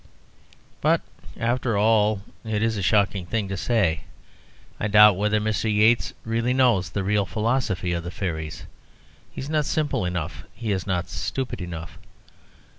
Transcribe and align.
But, 0.81 1.01
after 1.39 1.77
all 1.77 2.23
(it 2.43 2.63
is 2.63 2.75
a 2.75 2.81
shocking 2.81 3.27
thing 3.27 3.47
to 3.49 3.55
say), 3.55 4.05
I 4.79 4.87
doubt 4.87 5.15
whether 5.15 5.39
Mr. 5.39 5.71
Yeats 5.71 6.13
really 6.25 6.55
knows 6.55 6.89
the 6.89 7.03
real 7.03 7.27
philosophy 7.27 7.93
of 7.93 8.03
the 8.03 8.09
fairies. 8.09 8.65
He 9.31 9.41
is 9.41 9.47
not 9.49 9.67
simple 9.67 10.03
enough; 10.03 10.43
he 10.55 10.71
is 10.71 10.87
not 10.87 11.07
stupid 11.07 11.61
enough. 11.61 11.99